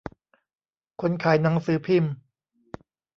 [1.01, 2.13] คนขายหนังสือพิมพ์